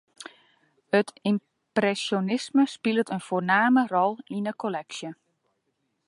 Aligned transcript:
It 0.99 1.09
ympresjonisme 1.31 2.63
spilet 2.75 3.13
in 3.15 3.21
foarname 3.27 3.83
rol 3.93 4.13
yn 4.37 4.47
'e 4.49 4.53
kolleksje. 4.61 5.09